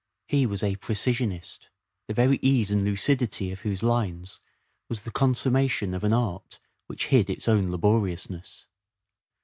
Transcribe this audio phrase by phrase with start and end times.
[0.27, 1.67] He was a precisionist
[2.07, 4.39] the very ease and lucidity of whose lines
[4.89, 8.65] was the consummation of an art which hid its own laboriousness.